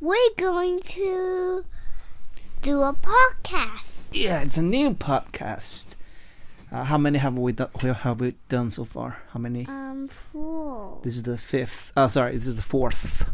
[0.00, 1.64] we're going to
[2.62, 3.84] do a podcast.
[4.12, 5.94] Yeah, it's a new podcast.
[6.72, 7.68] Uh, how many have we done?
[7.74, 9.22] Have we done so far?
[9.32, 9.66] How many?
[9.66, 11.00] Um, four.
[11.02, 11.92] This is the fifth.
[11.96, 13.28] Oh, sorry, this is the fourth.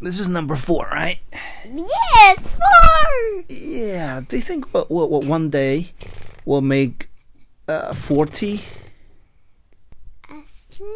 [0.00, 1.18] This is number four, right?
[1.64, 3.44] Yes, four.
[3.48, 4.22] Yeah.
[4.26, 5.92] Do you think what what one day
[6.44, 7.10] we'll make
[7.68, 8.62] uh, forty?
[10.28, 10.90] I think.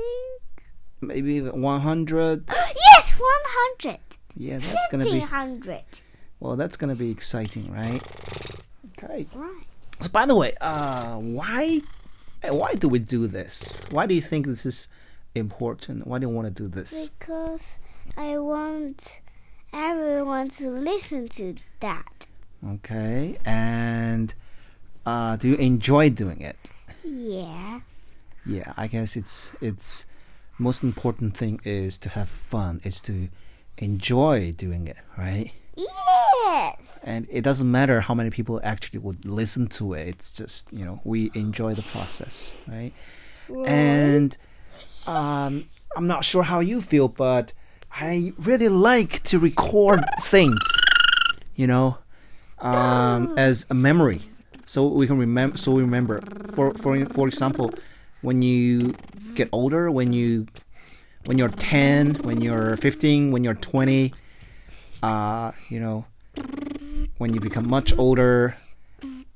[1.00, 2.48] Maybe one hundred.
[2.96, 4.00] Yes, one hundred.
[4.36, 5.84] Yeah, that's gonna be hundred.
[6.40, 6.56] well.
[6.56, 8.02] That's gonna be exciting, right?
[8.98, 9.26] Okay.
[9.34, 9.66] Right.
[10.00, 11.80] So, by the way, uh, why
[12.42, 13.80] why do we do this?
[13.90, 14.88] Why do you think this is
[15.34, 16.06] important?
[16.06, 17.10] Why do you want to do this?
[17.10, 17.78] Because
[18.16, 19.20] I want
[19.72, 22.26] everyone to listen to that.
[22.66, 24.34] Okay, and
[25.06, 26.70] uh, do you enjoy doing it?
[27.04, 27.80] Yeah.
[28.46, 30.06] Yeah, I guess it's it's
[30.58, 32.80] most important thing is to have fun.
[32.84, 33.28] Is to
[33.78, 35.50] enjoy doing it, right?
[35.76, 36.76] Yes.
[37.02, 40.08] And it doesn't matter how many people actually would listen to it.
[40.08, 42.92] It's just you know we enjoy the process, right?
[43.66, 44.36] And
[45.06, 45.66] um,
[45.96, 47.52] I'm not sure how you feel, but
[47.92, 50.62] I really like to record things,
[51.54, 51.98] you know,
[52.60, 54.22] um, as a memory,
[54.64, 55.58] so we can remember.
[55.58, 56.22] So we remember.
[56.52, 57.72] For for for example,
[58.22, 58.94] when you
[59.34, 60.46] get older, when you
[61.26, 64.12] when you're 10, when you're 15, when you're 20,
[65.02, 66.04] uh, you know,
[67.18, 68.56] when you become much older,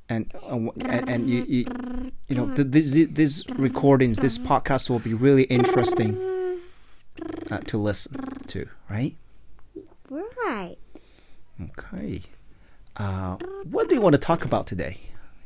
[0.08, 5.12] and uh, and, and you, you you know these these recordings, this podcast will be
[5.12, 6.17] really interesting
[7.50, 9.14] uh, to listen to, right?
[10.08, 10.77] Right.
[11.62, 12.23] Okay.
[12.97, 14.98] Uh, what do you want to talk about today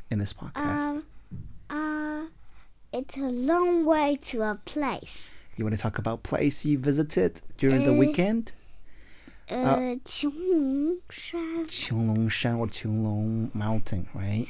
[0.09, 0.91] in this podcast?
[0.91, 1.05] Um.
[1.69, 2.27] Uh.
[2.93, 5.31] It's a long way to a place.
[5.55, 8.53] You want to talk about place you visited during the eh, weekend?
[9.51, 11.67] Uh, uh Qionglong Shan.
[11.67, 14.47] Shan or Qionglong Mountain, right?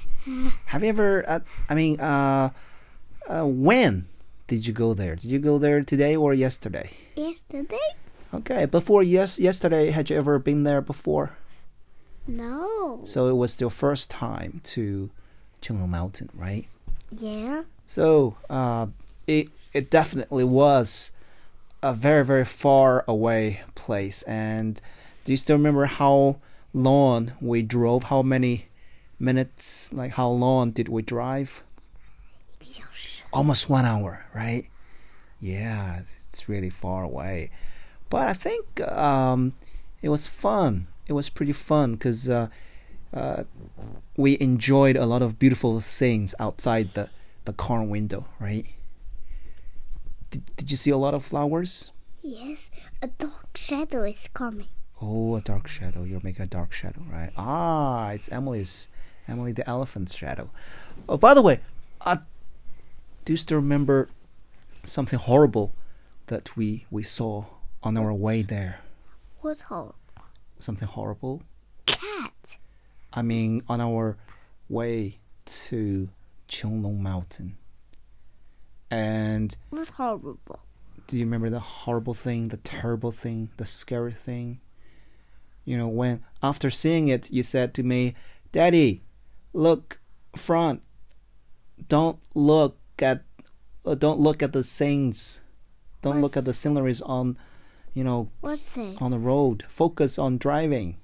[0.67, 2.51] Have you ever, uh, I mean, uh,
[3.27, 4.07] uh, when
[4.47, 5.15] did you go there?
[5.15, 6.91] Did you go there today or yesterday?
[7.15, 7.77] Yesterday?
[8.33, 11.37] Okay, before yes, yesterday, had you ever been there before?
[12.25, 13.01] No.
[13.03, 15.09] So it was your first time to
[15.61, 16.65] Qionglong Mountain, right?
[17.11, 17.63] Yeah.
[17.85, 18.87] So, uh,
[19.27, 21.11] it it definitely was
[21.81, 24.23] a very very far away place.
[24.23, 24.79] And
[25.25, 26.37] do you still remember how
[26.73, 28.03] long we drove?
[28.05, 28.67] How many
[29.19, 29.91] minutes?
[29.93, 31.63] Like how long did we drive?
[33.31, 34.67] Almost one hour, right?
[35.41, 37.49] Yeah, it's really far away.
[38.09, 39.53] But I think um,
[40.01, 40.87] it was fun.
[41.07, 42.47] It was pretty fun because uh,
[43.13, 43.43] uh,
[44.15, 47.09] we enjoyed a lot of beautiful things outside the
[47.45, 48.65] the car window, right?
[50.33, 51.91] Did, did you see a lot of flowers?
[52.23, 52.71] Yes.
[53.03, 54.65] A dark shadow is coming.
[54.99, 56.03] Oh, a dark shadow.
[56.03, 57.29] You're making a dark shadow, right?
[57.37, 58.87] Ah, it's Emily's,
[59.27, 60.49] Emily the elephant's shadow.
[61.07, 61.59] Oh, by the way,
[62.01, 62.17] uh,
[63.25, 64.09] do you still remember
[64.83, 65.75] something horrible
[66.27, 67.45] that we we saw
[67.83, 68.79] on our way there?
[69.41, 69.93] What's horrible?
[70.57, 71.43] Something horrible?
[71.85, 72.57] Cat.
[73.13, 74.17] I mean, on our
[74.67, 76.09] way to
[76.47, 77.57] Qionglong Mountain.
[78.93, 80.59] And What's horrible?
[81.07, 84.59] do you remember the horrible thing, the terrible thing, the scary thing?
[85.65, 88.13] You know, when after seeing it, you said to me,
[88.51, 89.01] "Daddy,
[89.51, 89.99] look
[90.35, 90.83] front.
[91.89, 93.23] Don't look at,
[93.83, 95.41] uh, don't look at the things.
[96.03, 97.37] Don't look at the sceneries on,
[97.95, 98.29] you know,
[99.01, 99.63] on the road.
[99.67, 100.97] Focus on driving.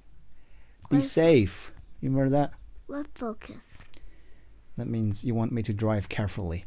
[0.91, 2.53] Be safe." You remember that?
[2.85, 3.57] What focus?
[4.77, 6.65] That means you want me to drive carefully,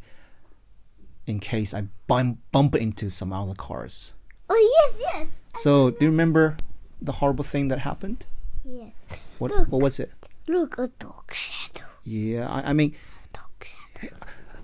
[1.27, 4.13] in case I bump bump into some other cars.
[4.49, 5.27] Oh yes, yes.
[5.57, 6.57] So, do you remember
[7.01, 8.27] the horrible thing that happened?
[8.65, 8.93] Yes.
[9.39, 9.69] What Look.
[9.69, 10.11] what was it?
[10.49, 11.87] Look, a dark shadow.
[12.05, 12.95] Yeah, I, I mean,
[13.33, 13.69] Dark
[14.01, 14.17] shadow.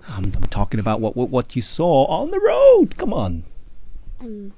[0.09, 2.97] I'm, I'm talking about what, what what you saw on the road.
[2.97, 3.43] Come on.
[4.19, 4.53] Um,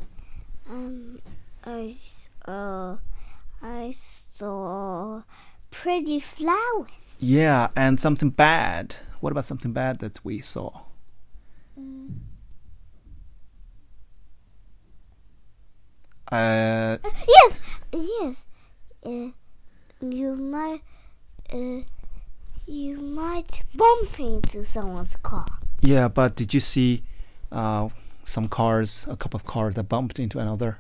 [0.69, 1.19] um,
[1.65, 2.97] I saw,
[3.61, 5.21] I saw
[5.69, 6.89] pretty flowers.
[7.19, 8.95] Yeah, and something bad.
[9.19, 10.81] What about something bad that we saw?
[16.31, 16.97] Uh,
[17.27, 17.59] Yes,
[17.93, 18.35] yes.
[19.05, 19.31] Uh,
[20.01, 20.81] you might,
[21.51, 21.81] uh,
[22.67, 25.45] you might bump into someone's car.
[25.81, 27.03] yeah, but did you see
[27.51, 27.89] uh,
[28.23, 30.77] some cars, a couple of cars that bumped into another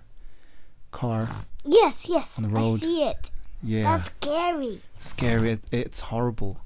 [0.91, 1.27] car?
[1.65, 2.37] Yes, yes.
[2.37, 2.79] On the I road.
[2.79, 3.31] see it.
[3.63, 3.97] Yeah.
[3.97, 4.81] That's scary.
[4.97, 5.51] scary.
[5.51, 6.61] It, it's horrible,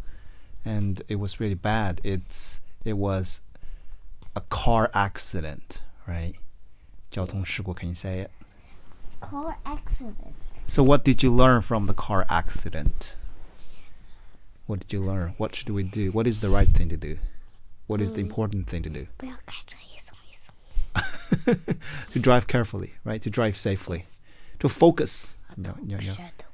[0.64, 2.00] and it was really bad.
[2.04, 3.42] It's it was
[4.35, 6.35] a car accident, right?
[7.11, 8.31] 交通事故, can you say it?
[9.21, 10.33] Car accident.
[10.67, 13.17] So, what did you learn from the car accident?
[14.67, 15.35] What did you learn?
[15.37, 16.13] What should we do?
[16.13, 17.19] What is the right thing to do?
[17.89, 19.07] What is the important thing to do?
[19.17, 21.57] 不 要开车，一松一松。
[22.13, 23.21] to drive carefully, right?
[23.23, 24.05] To drive safely,
[24.61, 25.35] to focus.
[25.57, 26.47] 要要要舌头。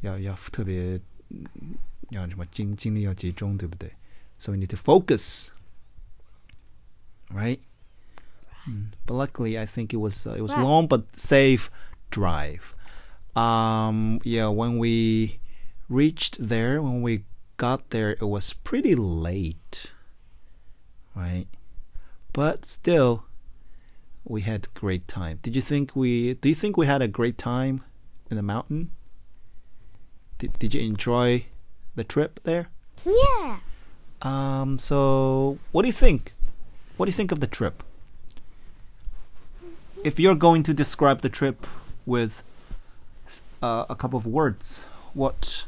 [0.00, 1.76] 要要特别嗯
[2.08, 3.92] 要什么精精力要集中，对不对？
[4.38, 5.50] So we need to focus,
[7.33, 7.59] right?
[8.69, 8.87] Mm.
[9.05, 10.63] But luckily, I think it was uh, it was Right.
[10.63, 11.69] long but safe
[12.09, 12.73] drive.
[13.35, 15.39] Um, yeah, when we
[15.89, 17.23] reached there, when we
[17.57, 19.91] got there, it was pretty late,
[21.15, 21.47] right?
[22.31, 23.25] But still,
[24.23, 25.39] we had great time.
[25.41, 26.35] Did you think we?
[26.35, 27.83] Do you think we had a great time
[28.29, 28.91] in the mountain?
[30.37, 31.45] Did Did you enjoy
[31.95, 32.69] the trip there?
[33.05, 33.59] Yeah.
[34.21, 34.77] Um.
[34.77, 36.33] So, what do you think?
[36.97, 37.83] What do you think of the trip?
[40.03, 41.65] If you're going to describe the trip
[42.05, 42.43] with
[43.61, 45.65] uh, a couple of words, what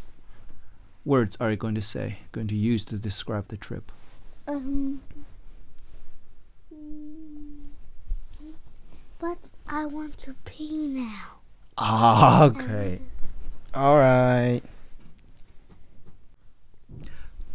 [1.04, 2.20] words are you going to say?
[2.32, 3.92] Going to use to describe the trip?
[4.48, 5.02] Um.
[9.18, 11.38] But I want to pee now.
[11.78, 13.00] Ah, okay.
[13.74, 14.62] All right.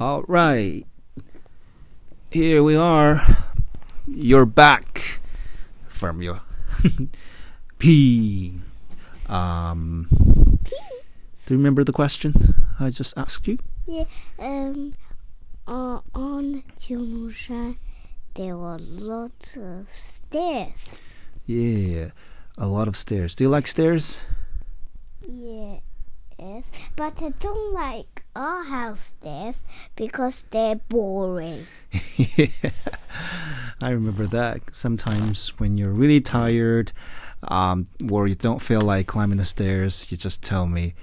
[0.01, 0.85] All right.
[2.31, 3.37] Here we are.
[4.13, 5.21] You're back
[5.89, 6.41] from your
[7.79, 8.61] pee.
[9.29, 10.09] Um,
[10.61, 13.59] do you remember the question I just asked you?
[13.87, 14.05] Yeah.
[14.39, 14.95] Um.
[15.67, 17.77] Uh, on Qilmushan,
[18.35, 20.97] there were lots of stairs.
[21.47, 22.11] Yeah,
[22.59, 23.37] a lot of stairs.
[23.37, 24.23] Do you like stairs?
[26.97, 29.65] But I don't like our house stairs
[29.97, 31.67] because they're boring.
[32.17, 32.47] yeah,
[33.81, 34.75] I remember that.
[34.75, 36.93] Sometimes when you're really tired,
[37.43, 40.95] um, or you don't feel like climbing the stairs, you just tell me,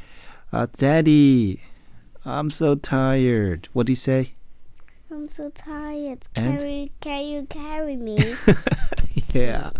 [0.51, 1.61] uh, "Daddy,
[2.25, 4.33] I'm so tired." What do you say?
[5.11, 6.27] I'm so tired.
[6.35, 6.59] And?
[6.59, 8.35] Carry, can you carry me?
[9.33, 9.71] yeah,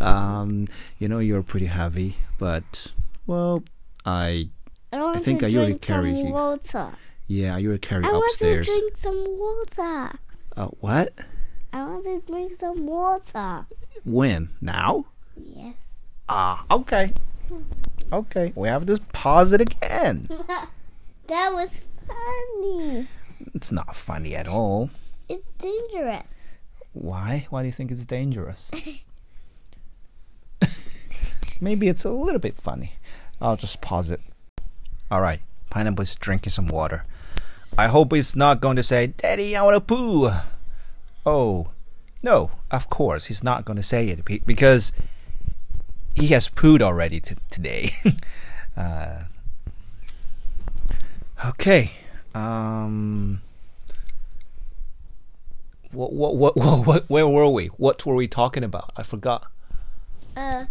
[0.00, 0.66] um,
[0.98, 2.92] you know you're pretty heavy, but
[3.26, 3.62] well,
[4.04, 4.50] I
[4.96, 6.32] I want think to I drink carry some you.
[6.32, 6.92] water.
[7.26, 8.66] yeah, I usually carry I want upstairs.
[8.66, 10.18] to drink some water.
[10.56, 11.12] Uh, what?
[11.72, 13.66] I want to drink some water.
[14.04, 14.48] When?
[14.60, 15.06] Now?
[15.36, 15.74] Yes.
[16.28, 17.12] Ah, okay.
[18.12, 20.28] Okay, we have to pause it again.
[21.26, 23.08] that was funny.
[23.54, 24.90] It's not funny at all.
[25.28, 26.26] It's dangerous.
[26.92, 27.46] Why?
[27.50, 28.70] Why do you think it's dangerous?
[31.60, 32.92] Maybe it's a little bit funny.
[33.40, 34.20] I'll just pause it.
[35.10, 35.40] All right.
[35.70, 37.04] Pineapple is drinking some water.
[37.78, 40.30] I hope he's not going to say, Daddy, I want to poo.
[41.24, 41.68] Oh,
[42.22, 44.92] no, of course, he's not going to say it because
[46.14, 47.90] he has pooed already t- today.
[48.76, 49.24] uh,
[51.46, 51.92] okay.
[52.34, 53.42] Um.
[55.92, 57.66] What, what, what, what, what, where were we?
[57.66, 58.90] What were we talking about?
[58.96, 59.50] I forgot.
[60.36, 60.66] Uh,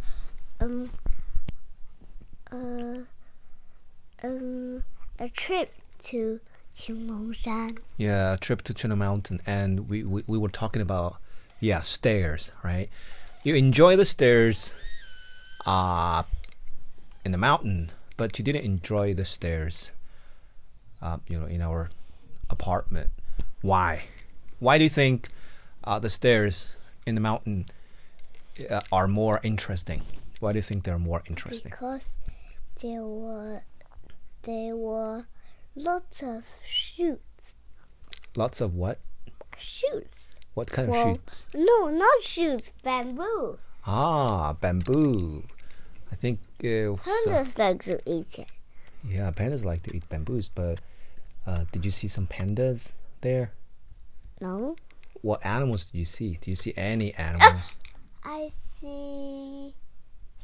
[0.60, 0.90] um,
[2.52, 2.98] uh,
[4.26, 4.84] um,
[5.20, 5.74] a trip
[6.06, 6.40] to
[6.76, 7.78] Qionglongshan.
[7.98, 11.18] Yeah, a trip to China Mountain, and we, we, we were talking about,
[11.60, 12.90] yeah, stairs, right?
[13.44, 14.74] You enjoy the stairs
[15.66, 16.24] uh,
[17.24, 19.92] in the mountain, but you didn't enjoy the stairs,
[21.02, 21.90] uh, you know, in our
[22.50, 23.10] apartment.
[23.62, 24.06] Why?
[24.60, 25.30] Why do you think
[25.84, 27.66] uh, the stairs in the mountain
[28.70, 30.02] uh, are more interesting?
[30.40, 31.72] Why do you think they're more interesting?
[31.72, 32.18] Because
[32.82, 33.62] there were,
[34.46, 35.26] there were
[35.76, 37.22] lots of shoots.
[38.36, 39.00] Lots of what?
[39.58, 40.36] Shoots.
[40.54, 41.48] What kind of shoots?
[41.54, 43.58] No, not shoots, bamboo.
[43.86, 45.44] Ah, bamboo.
[46.12, 46.98] I think uh, so-
[47.28, 48.48] Pandas like to eat it.
[49.08, 50.80] Yeah, pandas like to eat bamboos, but
[51.46, 53.52] uh, did you see some pandas there?
[54.42, 54.76] No?
[55.22, 56.38] What animals did you see?
[56.42, 57.74] Do you see any animals?
[58.24, 59.74] I see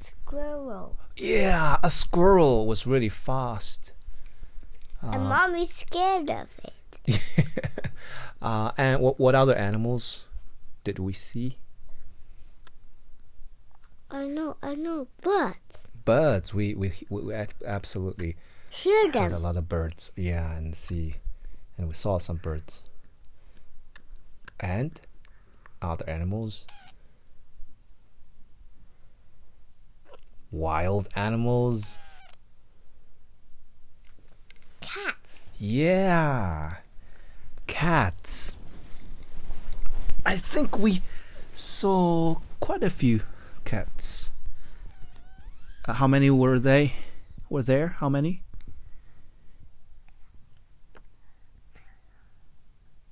[0.01, 0.97] squirrel.
[1.17, 3.93] yeah, a squirrel was really fast.
[5.01, 7.21] and mommy's scared of it.
[8.41, 10.27] uh, and what what other animals
[10.83, 11.57] did we see?
[14.09, 16.53] I know, I know, but Birds.
[16.53, 17.33] We we we,
[17.65, 18.35] absolutely
[18.69, 20.11] hear heard a lot of birds.
[20.15, 21.15] Yeah, and see,
[21.77, 22.83] and we saw some birds.
[24.59, 24.99] And
[25.81, 26.65] other animals.
[30.51, 31.97] Wild animals.
[34.81, 35.47] Cats.
[35.57, 36.75] Yeah.
[37.67, 38.55] Cats.
[40.25, 41.01] I think we
[41.53, 43.21] saw quite a few
[43.65, 44.29] cats.
[45.87, 46.93] Uh, how many were they?
[47.49, 47.95] were there?
[47.99, 48.43] How many?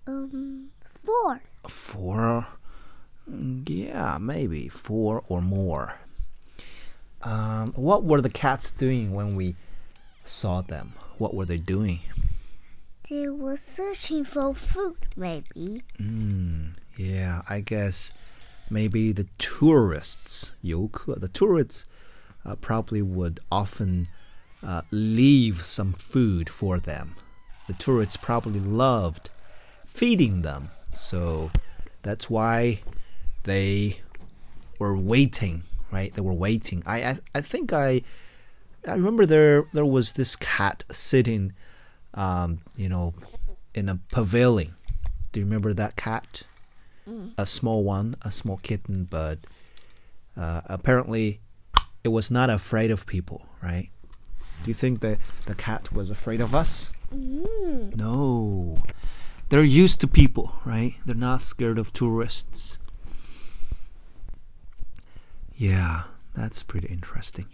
[0.08, 0.72] Um,
[1.06, 1.42] four.
[1.68, 2.48] Four.
[3.30, 6.00] Mm, Yeah, maybe four or more.
[7.22, 9.56] Um, what were the cats doing when we
[10.24, 10.94] saw them?
[11.18, 12.00] What were they doing?
[13.10, 15.82] They were searching for food, maybe.
[16.00, 18.14] Mm, yeah, I guess
[18.70, 21.86] maybe the tourists, 游客, the tourists
[22.46, 24.08] uh, probably would often
[24.64, 27.16] uh, leave some food for them.
[27.68, 29.30] The tourists probably loved
[29.86, 31.52] feeding them, so
[32.04, 32.82] that's why
[33.44, 34.02] they
[34.78, 36.14] were waiting, right?
[36.14, 36.84] They were waiting.
[36.86, 38.02] I I, I think I
[38.88, 41.54] I remember there there was this cat sitting,
[42.14, 43.14] um, you know,
[43.74, 44.76] in a pavilion.
[45.32, 46.44] Do you remember that cat?
[47.40, 49.40] A small one, a small kitten, but
[50.38, 51.40] uh, apparently
[52.04, 53.90] it was not afraid of people, right?
[54.64, 56.92] Do you think that the cat was afraid of us?
[57.14, 57.96] Mm.
[57.96, 58.84] No.
[59.50, 60.96] They're used to people, right?
[61.06, 62.78] They're not scared of tourists.
[65.60, 67.48] Yeah, that's pretty interesting.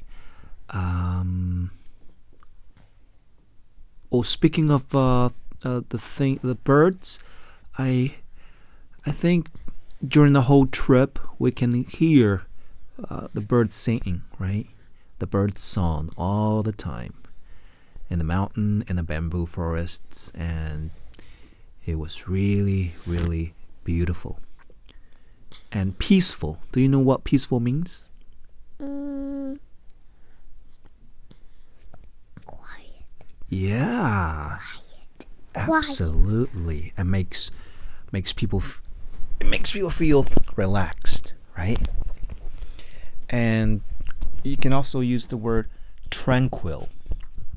[0.69, 1.71] Um,
[4.11, 5.29] oh, speaking of uh,
[5.63, 7.17] uh, the thing, the birds,
[7.79, 8.13] I,
[9.07, 9.47] I think
[10.07, 12.43] during the whole trip we can hear
[13.09, 14.67] uh, the birds singing, right?
[15.17, 17.15] The birds song all the time
[18.07, 20.91] in the mountain, in the bamboo forests, and
[21.83, 24.37] it was really, really beautiful
[25.75, 26.57] and peaceful.
[26.71, 28.07] Do you know what peaceful means?
[28.81, 29.59] Mm.
[32.45, 33.03] Quiet.
[33.49, 34.57] Yeah,
[35.53, 35.79] Quiet.
[35.79, 36.93] absolutely.
[36.97, 37.51] It makes
[38.11, 38.81] makes people f-
[39.39, 41.87] it makes people feel relaxed, right?
[43.29, 43.81] And
[44.43, 45.67] you can also use the word
[46.09, 46.87] tranquil.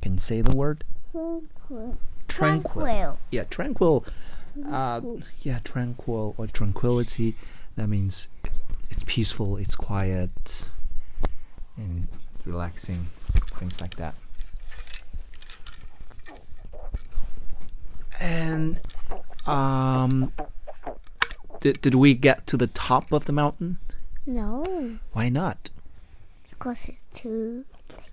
[0.02, 1.96] Can you say the word Tranquil.
[2.26, 3.18] tranquil?
[3.30, 4.04] Yeah, tranquil.
[4.68, 5.00] Uh,
[5.42, 7.36] yeah, tranquil or tranquility.
[7.78, 8.26] That means
[8.90, 10.68] it's peaceful, it's quiet,
[11.76, 12.08] and
[12.44, 13.06] relaxing,
[13.54, 14.16] things like that.
[18.20, 18.80] And
[19.46, 20.32] um,
[21.60, 23.78] did did we get to the top of the mountain?
[24.26, 24.64] No,
[25.12, 25.70] Why not?
[26.50, 27.64] because it's too.
[27.96, 28.06] late.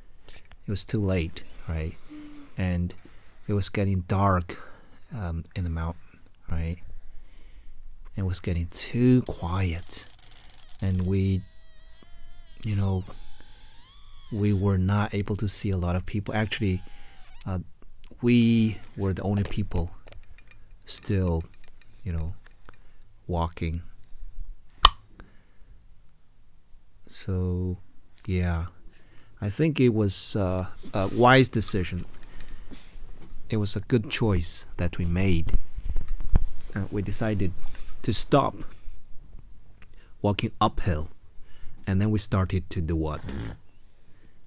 [0.67, 1.95] It was too late, right?
[2.55, 2.93] And
[3.47, 4.61] it was getting dark
[5.11, 6.19] um, in the mountain,
[6.51, 6.77] right?
[8.17, 10.05] It was getting too quiet,
[10.81, 11.41] and we,
[12.63, 13.03] you know,
[14.31, 16.33] we were not able to see a lot of people.
[16.33, 16.81] Actually,
[17.45, 17.59] uh,
[18.21, 19.91] we were the only people
[20.85, 21.43] still,
[22.03, 22.33] you know,
[23.27, 23.81] walking.
[27.05, 27.77] So,
[28.25, 28.65] yeah,
[29.41, 32.05] I think it was uh, a wise decision.
[33.49, 35.57] It was a good choice that we made.
[36.73, 37.51] Uh, we decided
[38.05, 38.55] to stop
[40.21, 41.09] walking uphill,
[41.87, 43.19] and then we started to do what?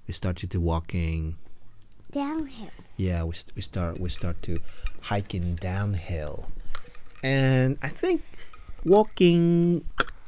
[0.07, 1.35] We started to walking.
[2.09, 2.71] Downhill.
[2.95, 4.59] Yeah, we st- we start we start to
[5.01, 6.47] hiking downhill,
[7.21, 8.21] and I think
[8.85, 9.83] walking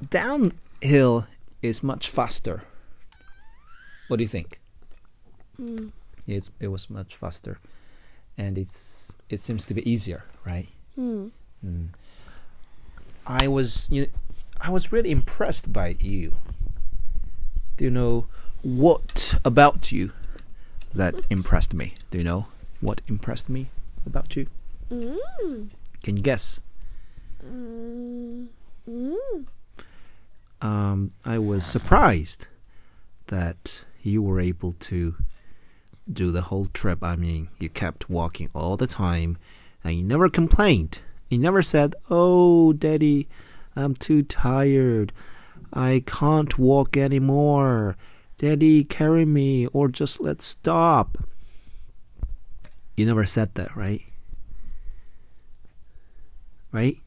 [0.10, 1.26] downhill
[1.62, 2.66] is much faster.
[4.10, 4.60] What do you think?
[5.60, 5.92] Mm.
[6.28, 7.60] It's it was much faster,
[8.38, 10.68] and it's it seems to be easier, right?
[11.00, 11.32] Mm.
[11.66, 11.88] Mm.
[13.26, 14.08] I was you know,
[14.60, 16.38] I was really impressed by you.
[17.78, 18.28] Do you know
[18.62, 20.12] what about you
[20.94, 21.96] that impressed me?
[22.12, 22.48] Do you know
[22.80, 23.70] what impressed me
[24.06, 24.48] about you?
[24.92, 25.70] Mm.
[26.04, 26.62] Can you guess?
[27.44, 28.48] Mm.
[28.88, 29.46] Mm.
[30.62, 32.48] Um, I was surprised
[33.28, 35.16] that you were able to
[36.12, 37.04] do the whole trip.
[37.04, 39.38] I mean, you kept walking all the time
[39.84, 41.00] and you never complained.
[41.32, 43.30] You never said, Oh, Daddy,
[43.74, 45.14] I'm too tired.
[45.72, 47.96] I can't walk anymore.
[48.38, 51.18] Daddy, carry me, or just let's stop.
[52.98, 54.04] You never said that, right?
[56.74, 56.98] Right?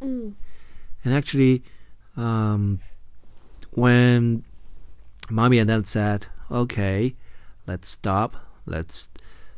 [0.00, 0.34] Mm.
[1.02, 1.62] And actually,
[2.18, 2.80] um,
[3.70, 4.44] when
[5.30, 7.14] mommy and dad said, okay,
[7.66, 8.34] let's stop,
[8.66, 9.08] let's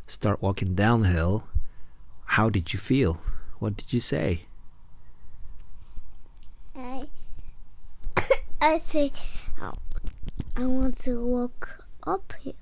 [0.06, 1.48] start walking downhill,
[2.26, 3.20] how did you feel?
[3.58, 4.42] What did you say?
[6.76, 7.08] I
[8.60, 9.12] I say
[9.60, 9.74] oh,
[10.56, 12.54] I want to walk uphill.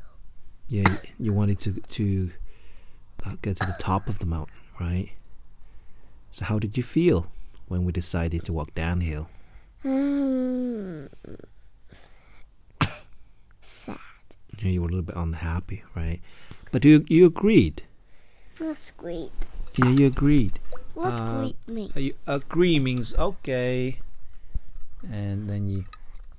[0.69, 2.31] Yeah, you- you wanted to to
[3.27, 5.11] uh, get to the top of the mountain, right?
[6.31, 7.27] So how did you feel
[7.69, 9.29] when we decided to walk downhill?
[9.85, 11.09] Mm.
[13.61, 13.99] Sad.
[14.59, 16.21] Yeah, you were a little bit unhappy, right?
[16.71, 17.83] But you you agreed.
[18.59, 19.33] What's great?
[19.77, 20.61] Yeah, you agreed.
[20.95, 21.93] What's Uh, mean?
[21.97, 23.99] Uh, You agree means okay,
[25.11, 25.85] and then you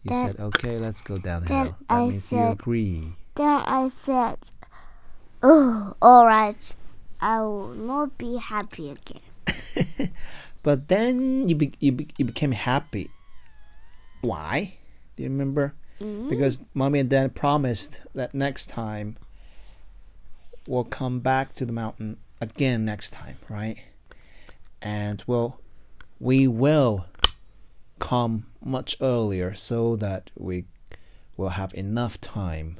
[0.04, 1.66] you Then- said okay, let's go down the then.
[1.66, 3.14] That I means you agree.
[3.36, 4.50] Then I said,
[5.44, 6.76] "Oh, all right.
[7.20, 9.22] I will not be happy again."
[10.66, 13.12] But then you be, you, be, you became happy.
[14.22, 14.74] Why?
[15.16, 15.76] Do you remember?
[16.02, 16.28] Mm.
[16.28, 19.16] Because mommy and dad promised that next time
[20.68, 23.78] we'll come back to the mountain again next time, right?
[24.86, 25.60] And well,
[26.20, 27.08] we will
[27.98, 30.66] come much earlier so that we
[31.36, 32.78] will have enough time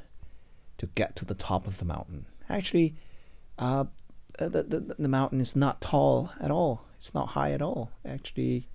[0.78, 2.28] to get to the top of the mountain.
[2.48, 2.94] Actually,
[3.58, 3.86] uh,
[4.38, 6.86] the, the the mountain is not tall at all.
[6.96, 7.90] It's not high at all.
[8.06, 8.68] Actually,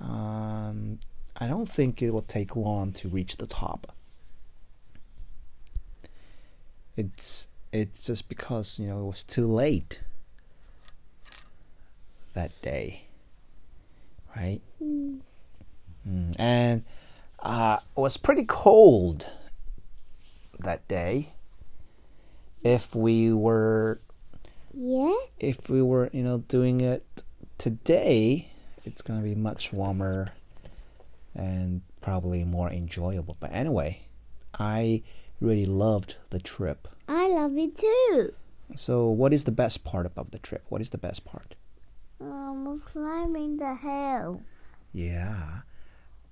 [0.00, 0.98] um,
[1.36, 3.94] I don't think it will take long to reach the top.
[6.96, 10.02] It's it's just because you know it was too late
[12.34, 13.04] that day,
[14.36, 14.60] right?
[14.82, 15.20] Mm,
[16.38, 16.84] and
[17.40, 19.28] uh, it was pretty cold
[20.60, 21.32] that day.
[22.64, 24.00] If we were
[24.74, 25.14] Yeah.
[25.38, 27.22] if we were, you know, doing it
[27.58, 28.48] today,
[28.84, 30.32] it's gonna be much warmer
[31.34, 33.36] and probably more enjoyable.
[33.40, 34.02] But anyway,
[34.58, 35.02] I
[35.40, 36.88] really loved the trip.
[37.08, 38.32] I love it too.
[38.74, 40.64] So, what is the best part about the trip?
[40.68, 41.54] What is the best part?
[42.22, 44.42] Um, climbing the hill.
[44.92, 45.62] Yeah,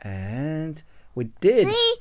[0.04, 0.82] and
[1.14, 1.68] we did.
[1.68, 1.94] See,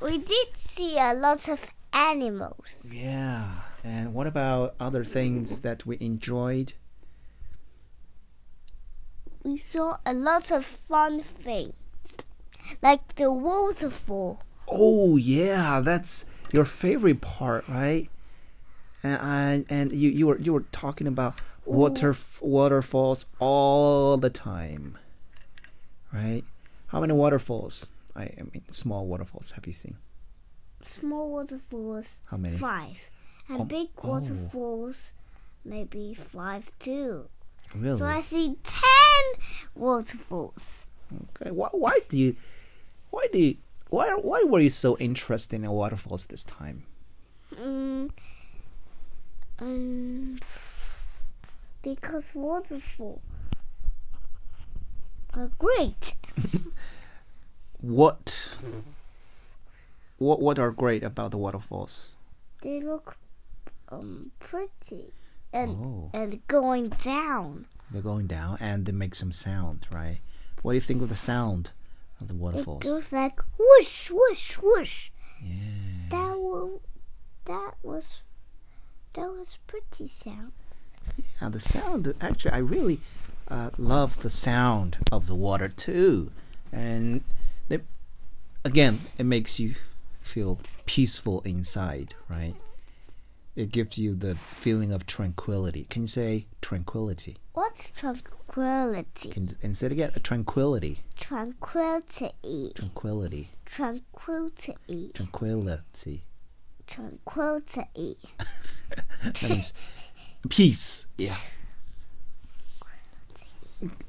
[0.00, 2.88] we did see a lot of animals.
[2.92, 3.50] Yeah,
[3.82, 6.74] and what about other things that we enjoyed?
[9.42, 11.74] We saw a lot of fun things,
[12.82, 14.42] like the waterfall.
[14.68, 18.08] Oh yeah, that's your favorite part, right?
[19.02, 24.98] And and, and you you were you were talking about water waterfalls all the time,
[26.12, 26.42] right?
[26.88, 27.86] How many waterfalls?
[28.16, 29.52] I, I mean, small waterfalls.
[29.52, 29.96] Have you seen?
[30.84, 32.56] Small waterfalls, How many?
[32.56, 32.98] five,
[33.48, 34.08] and Oh, big oh.
[34.12, 35.12] waterfalls,
[35.64, 37.28] maybe five too.
[37.74, 37.98] Really?
[37.98, 39.22] So I see ten
[39.74, 40.62] waterfalls.
[41.36, 41.50] Okay.
[41.50, 42.34] Why why do you
[43.10, 43.56] why do you
[43.90, 46.84] why why were you so interested in waterfalls this time?
[47.54, 48.10] Mm,
[49.58, 50.38] um,
[51.82, 53.20] because waterfall
[55.34, 56.14] are great.
[57.82, 58.52] What
[60.18, 62.10] what what are great about the waterfalls?
[62.60, 63.16] They look
[63.88, 65.14] um pretty
[65.50, 66.10] and Oh.
[66.12, 67.64] and going down.
[67.90, 70.18] They're going down and they make some sound, right?
[70.60, 71.70] What do you think of the sound
[72.20, 72.82] of the waterfalls?
[72.82, 75.08] It goes like whoosh whoosh whoosh.
[75.42, 75.56] yeah.
[76.10, 76.80] That was
[77.46, 78.20] that was
[79.14, 80.52] that was pretty sound.
[81.40, 83.00] Now the sound actually I really
[83.48, 86.30] uh, love the sound of the water too.
[86.72, 87.22] And
[87.68, 87.84] it,
[88.64, 89.74] again, it makes you
[90.20, 92.54] feel peaceful inside, right?
[93.56, 95.84] It gives you the feeling of tranquility.
[95.90, 97.36] Can you say tranquility?
[97.52, 99.30] What's tranquility?
[99.30, 102.68] Can you, instead again tranquility, Tranquility.
[102.74, 103.66] tranquility, Tranquility.
[103.66, 105.12] tranquility.
[106.86, 108.16] Tranquility.
[109.22, 109.72] That means
[110.48, 111.06] peace.
[111.18, 111.36] Yeah.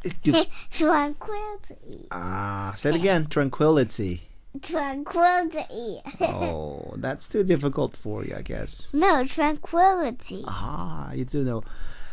[0.03, 2.07] It gives Tranquility.
[2.11, 2.73] ah.
[2.75, 3.27] Say it again.
[3.27, 4.23] Tranquility.
[4.61, 6.01] Tranquility.
[6.19, 8.93] Oh, that's too difficult for you, I guess.
[8.93, 10.43] no, tranquility.
[10.45, 11.63] Ah, you do know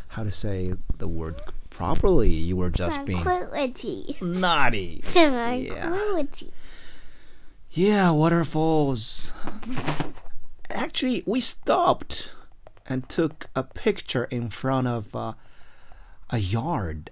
[0.08, 1.34] how to say the word
[1.70, 2.28] properly.
[2.30, 4.16] You were just being Tranquility.
[4.20, 5.00] naughty.
[5.10, 6.52] Tranquility.
[7.72, 9.32] Yeah, waterfalls.
[10.70, 12.32] Actually, we stopped
[12.88, 15.34] and took a picture in front of uh,
[16.30, 17.10] a yard,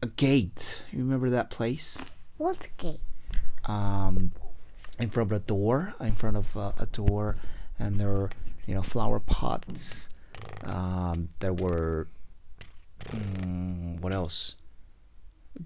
[0.00, 0.82] a gate.
[0.92, 1.98] You remember that place?
[2.38, 3.00] What gate?
[3.68, 4.32] um,
[4.98, 7.36] in front of a door, in front of uh, a door,
[7.78, 8.30] and there were,
[8.66, 10.08] you know, flower pots.
[10.64, 12.08] Um, there were,
[13.10, 14.56] mm, what else?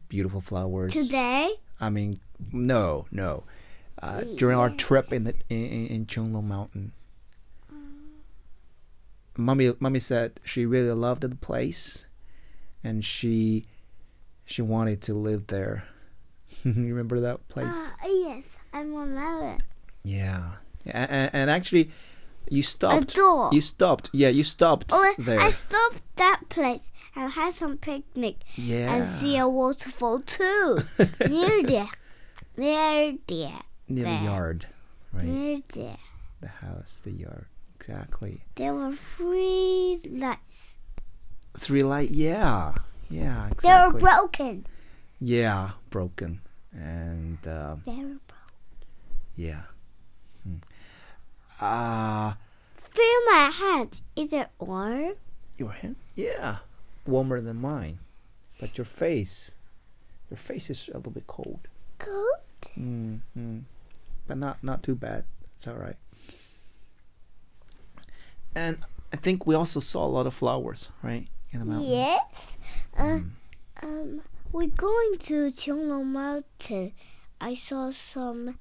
[0.09, 0.93] Beautiful flowers.
[0.93, 1.55] Today?
[1.81, 2.21] I mean,
[2.53, 3.45] no, no.
[4.03, 6.93] Uh, during our trip in the in, in, Qionglong Mountain,
[9.37, 12.07] mommy mommy said she really loved the place,
[12.85, 13.65] and she
[14.45, 15.85] she wanted to live there.
[16.65, 17.91] you remember that place?
[18.05, 19.59] Uh, yes, I remember.
[20.05, 20.53] Yeah,
[20.85, 21.91] and, and actually,
[22.49, 23.15] you stopped.
[23.15, 23.51] door.
[23.53, 24.11] You stopped.
[24.13, 25.41] Yeah, you stopped Oh, there.
[25.41, 26.83] I stopped that place
[27.15, 30.83] and had some picnic yeah, and see a waterfall too.
[31.29, 31.89] near there.
[32.57, 33.61] Near there.
[33.89, 34.67] near the yard,
[35.13, 35.25] right?
[35.25, 35.99] Near there.
[36.41, 37.47] The house, the yard.
[37.83, 38.43] Exactly.
[38.55, 40.75] There were three lights.
[41.59, 42.11] Three light.
[42.11, 42.75] Yeah.
[43.11, 43.49] Yeah.
[43.49, 43.69] exactly.
[43.71, 44.67] They were broken.
[45.21, 46.41] yeah, broken.
[46.73, 48.21] And um, Very broken.
[49.37, 49.63] yeah.
[50.45, 50.57] Hmm.
[51.61, 52.35] Uh
[52.77, 54.01] Feel my hand.
[54.17, 55.15] Is it warm?
[55.59, 55.97] your hand?
[56.15, 56.59] Yeah.
[57.07, 57.99] Warmer than mine.
[58.61, 59.53] But your face
[60.31, 61.69] your face is a little bit cold.
[61.99, 62.41] Cold.
[62.79, 63.63] Mm, mm.
[64.27, 65.25] But not not too bad.
[65.57, 65.97] It's all right.
[68.55, 68.79] And
[69.13, 71.27] I think we also saw a lot of flowers, right?
[71.51, 71.89] In the mountains.
[71.91, 72.57] Yes.
[72.97, 73.31] Uh, Mm.
[73.83, 74.21] um,
[74.53, 76.93] we're going to Qionglong Mountain.
[77.41, 78.59] I saw some,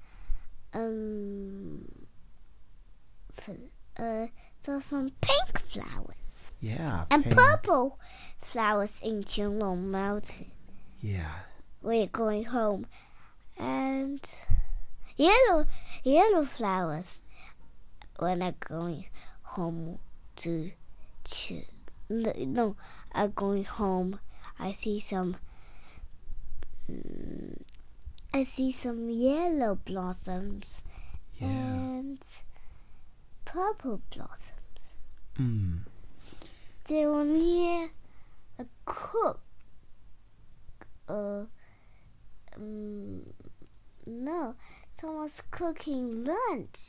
[0.74, 1.86] um,
[3.38, 3.50] f-
[3.98, 4.28] uh,
[4.64, 6.16] saw some pink flowers
[6.60, 7.06] Yeah.
[7.10, 7.36] and pink.
[7.36, 8.00] purple
[8.42, 10.52] flowers in Qionglong Mountain.
[11.02, 11.32] Yeah.
[11.82, 12.86] We're going home,
[13.58, 14.22] and
[15.18, 15.66] yellow,
[16.04, 17.24] yellow flowers
[18.20, 19.06] when I'm going
[19.56, 20.00] home
[20.38, 20.72] to,
[21.24, 21.62] to
[22.10, 22.76] no,
[23.14, 24.20] I'm going home.
[24.60, 25.38] I see some.
[26.92, 27.62] mm,
[28.34, 30.82] I see some yellow blossoms
[31.40, 31.48] Yeah.
[31.48, 32.20] and
[33.46, 34.84] purple blossoms.
[35.40, 35.80] Mm.
[36.86, 37.92] They were near
[38.60, 39.40] a cook.
[41.10, 41.44] Uh,
[42.56, 43.22] um,
[44.06, 44.56] no,
[45.00, 46.80] someone's cooking lunch.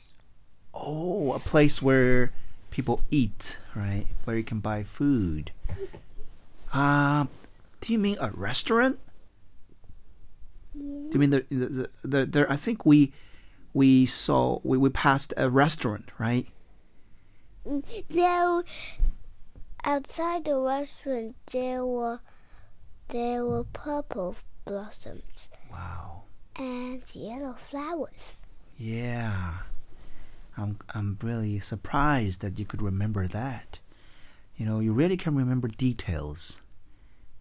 [0.75, 2.33] Oh, a place where
[2.72, 4.06] people eat, right?
[4.24, 5.52] Where you can buy food.
[6.72, 7.28] Um,
[7.80, 8.98] do you mean a restaurant?
[10.74, 12.50] Do you mean the the, the, the there?
[12.50, 13.12] I think we
[13.74, 16.46] we saw we, we passed a restaurant, right?
[18.11, 18.62] There,
[19.85, 22.20] outside the restaurant, there were
[23.08, 26.22] there were purple blossoms Wow.
[26.56, 28.37] and yellow flowers.
[28.78, 29.52] Yeah.
[30.57, 33.79] I'm I'm really surprised that you could remember that.
[34.57, 36.61] You know, you really can remember details.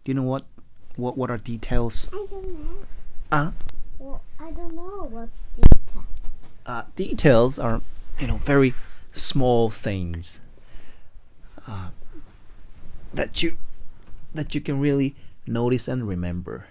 [0.04, 0.44] Do you know what
[0.96, 2.08] what what are details?
[2.12, 2.86] I don't know.
[3.30, 3.50] Uh
[3.98, 6.04] Well, I don't know what's detail.
[6.66, 7.80] uh, details are,
[8.18, 8.74] you know, very
[9.12, 10.40] small things
[11.68, 11.90] uh,
[13.14, 13.56] that you
[14.34, 15.14] that you can really
[15.46, 16.66] notice and remember.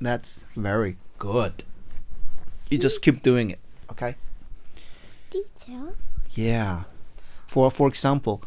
[0.00, 1.62] That's very good.
[2.70, 3.58] You just keep doing it,
[3.90, 4.14] okay?
[5.30, 5.96] Details?
[6.30, 6.84] Yeah.
[7.46, 8.42] For for example,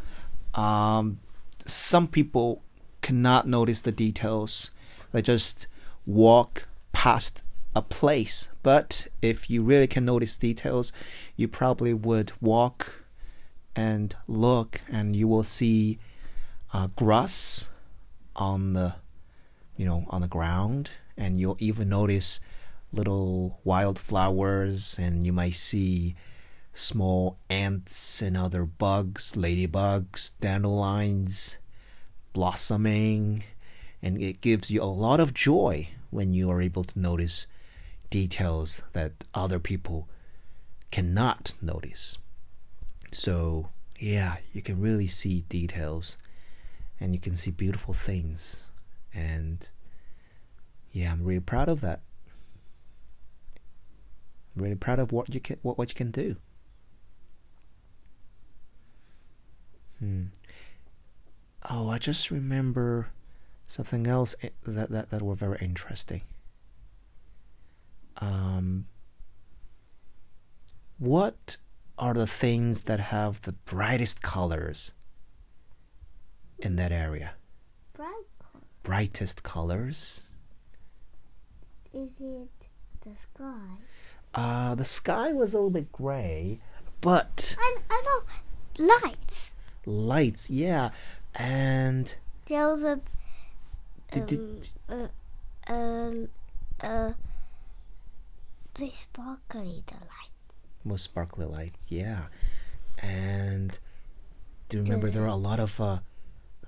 [0.54, 1.20] um,
[1.66, 2.62] some people
[3.02, 4.72] cannot notice the details.
[5.12, 5.68] They just
[6.06, 7.44] walk past
[7.76, 8.50] a place.
[8.62, 10.92] But if you really can notice details,
[11.36, 13.06] you probably would walk
[13.76, 16.00] and look, and you will see
[16.74, 17.70] uh, grass
[18.36, 18.96] on the,
[19.76, 22.40] you know, on the ground, and you'll even notice
[22.92, 26.16] little wildflowers, and you might see
[26.74, 31.60] small ants and other bugs, ladybugs, dandelions
[32.34, 33.44] blossoming,
[34.02, 37.48] and it gives you a lot of joy when you are able to notice
[38.10, 40.10] details that other people
[40.92, 42.18] cannot notice.
[43.12, 46.18] So, yeah, you can really see details
[47.00, 48.72] and you can see beautiful things.
[49.14, 49.68] And
[50.92, 52.02] yeah, I'm really proud of that.
[54.56, 56.36] I'm really proud of what you can what, what you can do.
[60.04, 60.24] Hmm.
[61.70, 63.12] Oh, I just remember
[63.68, 64.36] something else
[64.66, 66.24] that that, that were very interesting.
[68.18, 68.88] Um,
[70.98, 71.56] what
[71.98, 74.94] are the things that have the brightest colors
[76.60, 77.36] in that area?
[77.94, 78.26] Bright.
[78.84, 80.24] Brightest colors?
[81.94, 82.50] Is it
[83.06, 83.78] the sky?
[84.34, 86.60] Uh, the sky was a little bit gray,
[87.00, 88.24] but I, I know.
[88.86, 89.53] Lights.
[89.86, 90.90] Lights, yeah.
[91.36, 92.16] And
[92.48, 93.00] There was a
[94.12, 95.10] did, did, um,
[95.68, 96.28] uh, um,
[96.82, 97.14] uh,
[98.76, 100.32] sparkly the light.
[100.84, 102.26] most sparkly lights, yeah.
[103.02, 103.78] And
[104.70, 106.00] do you remember there were a lot of uh,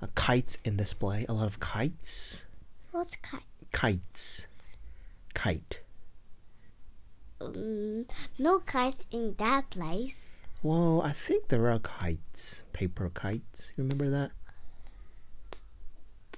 [0.02, 1.24] uh, kites in display?
[1.28, 2.46] A lot of kites,
[2.90, 3.42] What's kite?
[3.72, 4.46] kites,
[5.34, 5.80] kite.
[7.40, 8.06] Um,
[8.38, 10.16] no kites in that place.
[10.62, 13.72] Well, I think there are kites, paper kites.
[13.76, 14.32] You remember that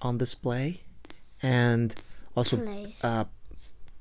[0.02, 0.82] on display,
[1.42, 1.94] and
[2.36, 3.02] also Place.
[3.04, 3.24] uh,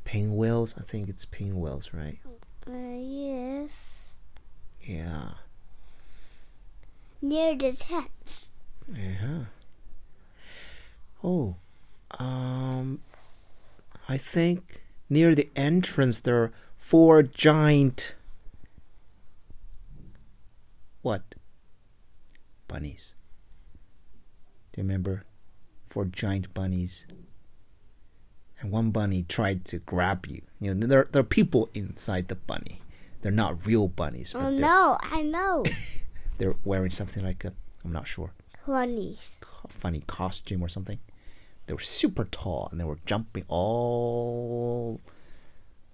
[0.04, 0.76] pinwheels.
[0.78, 2.20] I think it's pinwheels, right?
[2.68, 4.10] Uh, yes.
[4.82, 5.30] Yeah.
[7.22, 8.52] Near the tents.
[8.94, 9.46] Yeah.
[11.24, 11.56] Oh,
[12.20, 13.00] um,
[14.08, 18.16] I think near the entrance there are four giant
[22.68, 23.14] bunnies.
[24.74, 25.24] Do you remember?
[25.88, 27.06] Four giant bunnies.
[28.60, 30.42] And one bunny tried to grab you.
[30.60, 32.82] You know, there, there are people inside the bunny.
[33.22, 34.34] They're not real bunnies.
[34.36, 35.64] Oh no, I know.
[36.38, 37.54] they're wearing something like a,
[37.84, 38.32] I'm not sure,
[38.66, 39.18] Funny.
[39.70, 41.00] funny costume or something.
[41.66, 45.02] They were super tall and they were jumping all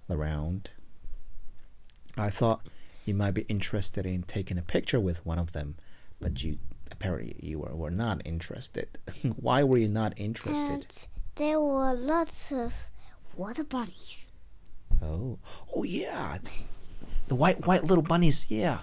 [0.10, 0.70] around.
[2.18, 2.68] I thought
[3.06, 5.76] you might be interested in taking a picture with one of them,
[6.24, 6.58] but you
[6.90, 8.88] apparently you were, were not interested.
[9.36, 10.70] Why were you not interested?
[10.70, 12.74] And there were lots of
[13.36, 14.32] water bunnies.
[15.02, 15.38] Oh,
[15.76, 16.38] oh yeah,
[17.28, 18.50] the white white little bunnies.
[18.50, 18.80] Yeah.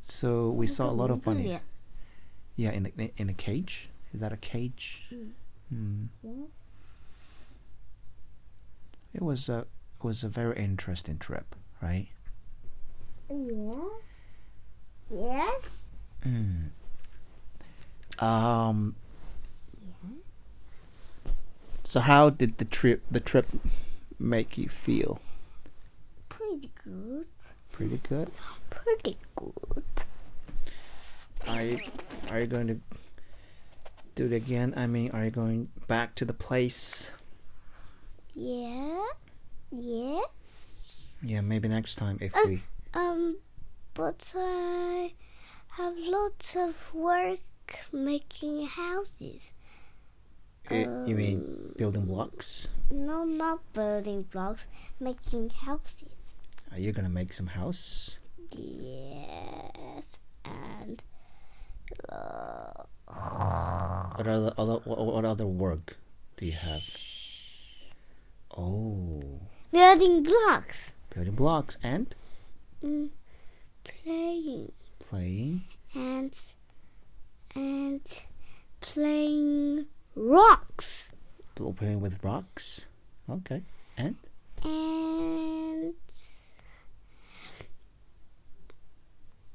[0.00, 1.58] So we saw a lot of bunnies.
[2.54, 3.88] Yeah, in the in a cage.
[4.12, 5.02] Is that a cage?
[5.68, 6.04] Hmm.
[9.12, 9.66] It was a
[10.00, 12.08] was a very interesting trip, right?
[13.30, 13.88] Yeah.
[15.10, 15.78] Yes.
[16.26, 16.70] Mm.
[18.18, 18.96] Um.
[19.80, 21.30] Yeah.
[21.84, 23.48] So how did the trip the trip
[24.18, 25.20] make you feel?
[26.28, 27.26] Pretty good.
[27.72, 28.30] Pretty good.
[28.70, 29.84] Pretty good.
[31.46, 31.78] Are you
[32.30, 32.80] are you going to
[34.14, 34.72] do it again?
[34.76, 37.10] I mean, are you going back to the place?
[38.34, 39.04] Yeah.
[39.70, 40.24] Yes.
[41.22, 42.62] Yeah, maybe next time if we.
[42.94, 43.38] Um,
[43.94, 45.12] but I
[45.72, 47.40] have lots of work
[47.92, 49.52] making houses.
[50.70, 52.68] Eh, you mean building blocks?
[52.90, 54.64] No, not building blocks,
[55.00, 56.08] making houses.
[56.72, 58.18] Are you gonna make some house?
[58.56, 61.02] Yes, and
[62.08, 62.84] uh,
[64.16, 65.96] What other, other what, what other work
[66.36, 66.82] do you have?
[68.56, 69.40] Oh,
[69.72, 70.92] building blocks.
[71.12, 72.14] building blocks and
[72.84, 73.08] Mm,
[73.84, 75.62] playing playing.
[75.94, 76.38] and
[77.54, 78.22] and
[78.80, 81.04] playing rocks
[81.76, 82.86] Playing with rocks.
[83.30, 83.62] Okay,
[83.96, 84.16] and
[84.64, 85.94] and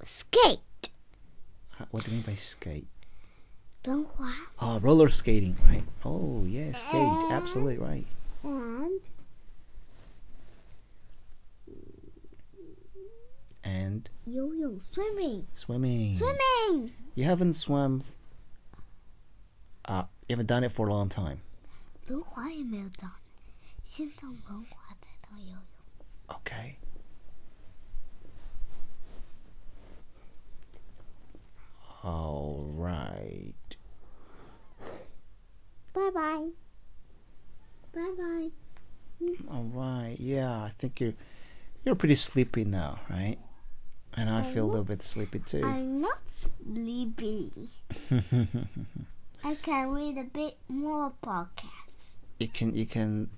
[0.04, 0.60] skate.
[1.92, 2.88] What do you mean by skate?
[3.84, 4.34] Don't what?
[4.62, 5.84] Oh, roller skating, right?
[6.04, 7.32] Oh, yeah, skate.
[7.32, 8.06] Absolutely right.
[8.44, 9.00] And
[14.29, 15.47] And yo-yo swimming.
[15.53, 16.17] swimming.
[16.17, 16.93] Swimming.
[17.15, 18.03] You haven't swum.
[19.85, 21.41] Uh, you haven't done it for a long time.
[22.07, 23.11] 轮滑也没有到，
[23.83, 25.59] 先上轮滑再到游泳。
[26.29, 26.77] Okay.
[32.03, 33.55] All right.
[35.95, 36.51] Bye bye.
[37.95, 38.51] Bye bye.
[39.51, 40.17] All right.
[40.19, 41.15] Yeah, I think you're
[41.85, 43.39] you're pretty sleepy now, right?
[44.20, 45.64] And I feel a little bit sleepy too.
[45.64, 47.70] I'm not sleepy.
[49.44, 52.12] I can read a bit more podcasts.
[52.40, 53.30] you can you can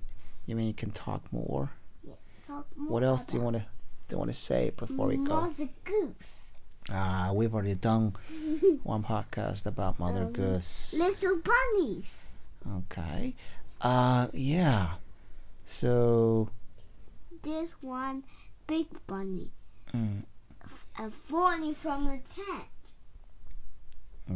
[0.46, 1.70] you mean you can talk more?
[2.02, 2.16] Yes.
[2.48, 3.64] Talk more What else do you want to
[4.08, 5.42] do you want to say before we go?
[5.42, 6.34] Mother Goose.
[6.90, 8.14] Ah, we've already done
[8.82, 10.94] one podcast about Mother Um, Goose.
[10.98, 12.16] Little bunnies.
[12.78, 13.34] Okay.
[13.80, 14.94] Uh, yeah.
[15.64, 16.48] So,
[17.42, 18.24] This one
[18.66, 19.52] big bunny.
[19.94, 20.24] mm,
[20.98, 22.68] uh, falling from the tent.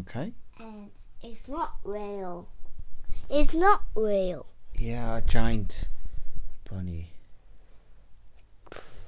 [0.01, 0.33] okay.
[0.59, 0.91] And
[1.23, 2.49] it's not real.
[3.29, 4.47] It's not real.
[4.79, 5.89] Yeah, a giant
[6.71, 7.11] bunny.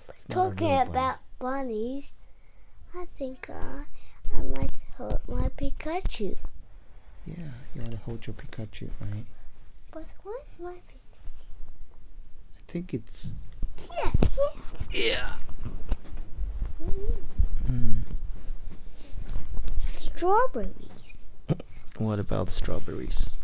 [0.08, 0.90] It's Talking bunny.
[0.90, 2.12] about bunnies,
[2.94, 3.84] I think uh,
[4.36, 6.36] I might hurt my Pikachu.
[7.26, 7.34] Yeah,
[7.74, 9.24] you want to hold your Pikachu, right?
[9.92, 11.18] But where's my Pikachu?
[12.56, 13.32] I think it's.
[13.78, 14.12] Here,
[14.90, 15.12] here.
[15.12, 15.32] Yeah.
[16.82, 17.12] Mm.
[19.86, 21.16] Strawberries.
[21.96, 23.36] What about strawberries?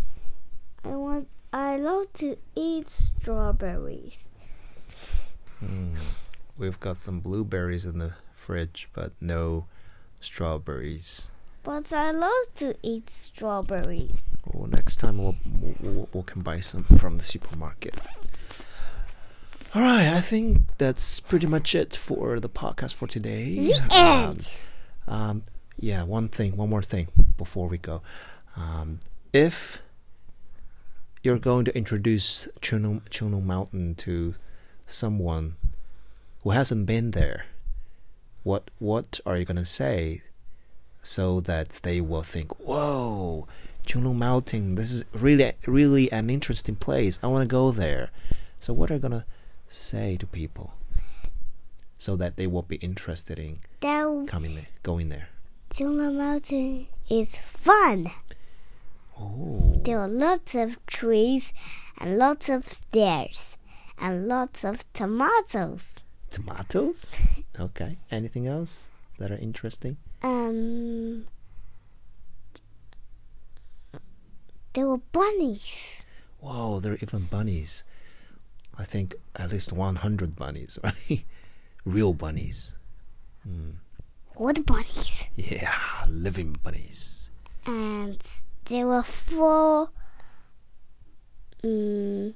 [0.84, 1.28] I want.
[1.52, 4.28] I love to eat strawberries.
[5.64, 5.96] Mm.
[6.56, 9.66] We've got some blueberries in the fridge, but no
[10.20, 11.30] strawberries.
[11.62, 14.28] But I love to eat strawberries.
[14.52, 15.36] Well, next time we'll,
[15.80, 17.94] we'll, we can buy some from the supermarket.
[19.74, 23.56] All right, I think that's pretty much it for the podcast for today.
[23.72, 24.50] The Um, end.
[25.08, 25.42] um,
[25.78, 28.00] yeah, one thing, one more thing before we go.
[28.56, 29.00] Um,
[29.32, 29.82] if
[31.24, 34.36] you're going to introduce Qionglong Mountain to
[34.86, 35.56] someone
[36.44, 37.46] who hasn't been there,
[38.44, 40.22] what what are you gonna say
[41.02, 43.48] so that they will think, "Whoa,
[43.86, 44.76] Qionglong Mountain!
[44.76, 47.18] This is really really an interesting place.
[47.24, 48.10] I want to go there."
[48.60, 49.24] So what are you gonna
[49.68, 50.74] say to people?
[51.96, 55.28] so that they will be interested in That coming there, going there.
[55.70, 58.08] Tuna Mountain is fun.
[59.18, 61.54] Oh, There are lots of trees
[61.96, 63.56] and lots of stairs
[63.98, 65.84] and lots of tomatoes.
[66.30, 67.12] tomatoes.
[67.58, 67.96] Okay.
[68.10, 69.96] Anything else that are interesting?
[70.22, 71.24] Um,
[74.74, 76.04] there were bunnies.
[76.40, 77.84] Whoa, there are even bunnies.
[78.78, 81.24] I think at least 100 bunnies, right?
[81.84, 82.74] Real bunnies.
[84.34, 85.24] What bunnies?
[85.36, 85.72] Yeah,
[86.08, 87.30] living bunnies.
[87.66, 88.18] And
[88.64, 89.90] there were four,
[91.62, 92.34] um,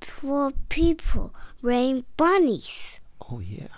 [0.00, 2.98] four people wearing bunnies.
[3.30, 3.68] Oh, yeah.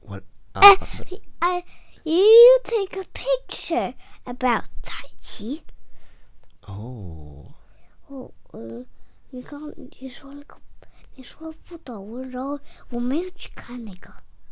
[0.00, 0.24] What?
[0.54, 1.64] Uh, uh, I,
[2.04, 3.94] you take a picture
[4.26, 5.62] about Tai Chi.
[6.68, 7.33] oh,
[8.07, 8.85] 哦，呃，
[9.29, 10.57] 你刚你说了个，
[11.15, 14.11] 你说了不懂，然后我没有去看那个。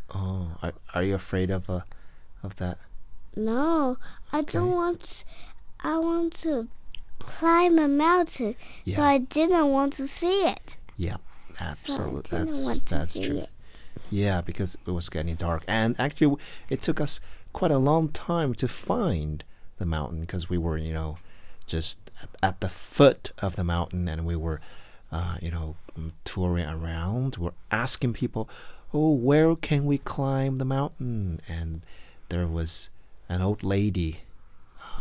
[0.09, 0.47] oh.
[0.61, 1.81] Are, are you afraid of, uh,
[2.41, 2.77] of that?
[3.35, 3.97] No,
[4.31, 4.57] I Okay.
[4.59, 5.23] don't want.
[5.79, 6.67] I want to
[7.19, 9.03] climb a mountain, so Yeah.
[9.03, 10.77] I didn't want to see it.
[10.97, 11.17] Yeah,
[11.53, 12.21] So I absolutely.
[12.31, 13.37] didn't That's, want to that's see true.
[13.37, 13.49] it.
[14.09, 16.37] Yeah, because it was getting dark, and actually,
[16.69, 17.19] it took us
[17.53, 19.43] quite a long time to find
[19.77, 21.17] the mountain because we were, you know,
[21.72, 24.60] just at, at the foot of the mountain, and we were,
[25.10, 25.74] uh, you know,
[26.24, 27.36] touring around.
[27.36, 28.48] We're asking people,
[28.92, 31.80] "Oh, where can we climb the mountain?" And
[32.28, 32.90] there was
[33.28, 34.20] an old lady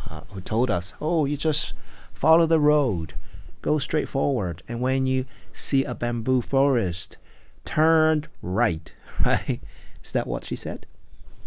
[0.09, 1.73] uh, who told us, "Oh, you just
[2.13, 3.13] follow the road,
[3.61, 7.17] go straight forward, and when you see a bamboo forest."
[7.65, 8.93] turn right,
[9.25, 9.61] right?
[10.03, 10.85] Is that what she said?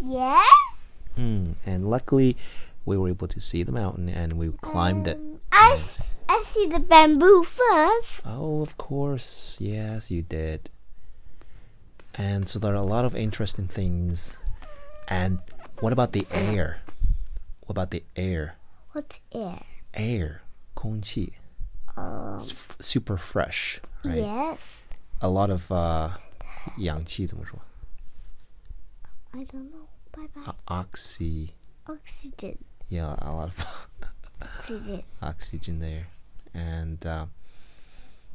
[0.03, 0.43] Yeah.
[1.19, 1.55] Mm.
[1.65, 2.37] And luckily,
[2.86, 5.18] we were able to see the mountain and we climbed it.
[5.18, 5.80] Um, I
[6.28, 8.22] I see the bamboo first.
[8.26, 9.58] Oh, of course.
[9.60, 10.70] Yes, you did.
[12.16, 14.38] And so there are a lot of interesting things.
[15.08, 15.40] And
[15.80, 16.82] what about the air?
[17.62, 18.58] What about the air?
[18.92, 19.64] What's air?
[19.94, 20.42] Air,
[20.76, 21.34] 空气.
[21.98, 24.18] Um, It's f- super fresh, right?
[24.18, 24.84] yes.
[25.22, 26.12] A lot of uh,
[26.78, 27.60] 氧气怎么说?
[29.34, 29.88] I don't know.
[30.12, 30.52] Bye bye.
[30.52, 31.54] O- Oxy.
[31.88, 32.58] Oxygen.
[32.89, 33.89] Yeah, a lot of
[34.43, 35.03] Oxygen.
[35.23, 36.07] oxygen there,
[36.53, 37.27] and uh,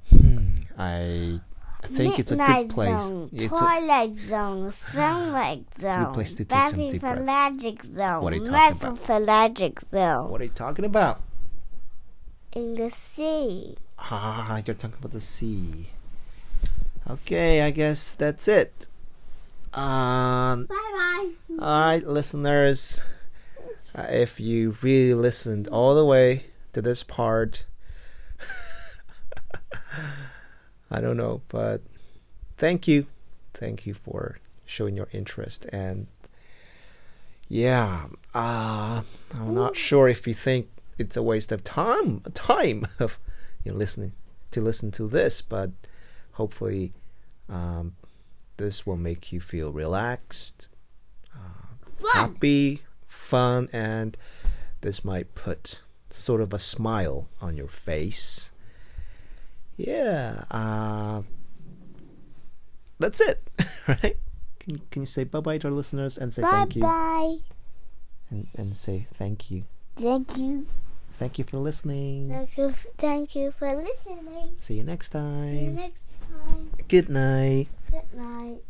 [0.10, 1.40] hmm, I
[1.84, 3.04] I think it's a Midnight good place.
[3.04, 7.02] Zone, It's a, Twilight Zone, Sunlight Zone, It's a good place to take some deep
[7.02, 7.96] breaths.
[7.96, 9.58] Zone, What are you talking about?
[9.90, 11.22] Zone, what are you talking about?
[12.52, 13.78] in the sea.
[14.00, 15.88] Ah, you're talking about the sea.
[17.10, 18.88] Okay, I guess that's it.
[19.74, 21.30] Um, Bye bye.
[21.60, 23.04] all right, listeners.
[23.96, 27.66] Uh, if you really listened all the way to this part,
[30.92, 31.82] I don't know, but
[32.58, 33.08] thank you.
[33.54, 35.66] Thank you for showing your interest.
[35.72, 36.08] And
[37.48, 39.02] yeah, uh,
[39.34, 43.20] I'm not sure if you think it's a waste of time, time of
[43.64, 44.14] you know listening
[44.52, 45.72] to listen to this, but
[46.34, 46.94] hopefully
[47.50, 47.96] um,
[48.58, 50.70] this will make you feel relaxed,
[51.98, 52.12] Fun.
[52.14, 52.82] happy,
[53.30, 54.18] fun, and
[54.82, 58.50] this might put sort of a smile on your face.
[59.78, 61.22] Yeah, uh,
[63.00, 63.40] that's it,
[63.88, 64.18] right?
[64.60, 67.38] Can can you say bye bye to our listeners and say Bye thank you bye.
[68.30, 69.64] and, and say thank you,
[69.96, 70.66] Thank you.
[71.18, 72.28] thank you for listening.
[72.30, 72.74] Thank you.
[72.98, 74.58] Thank you for listening.
[74.60, 75.56] See you next time.
[75.56, 76.72] See you next time.
[76.90, 77.68] Good night.
[77.92, 78.64] Good night.